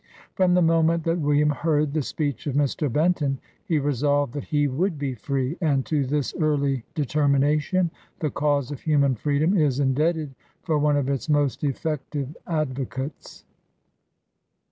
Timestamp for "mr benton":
2.55-3.37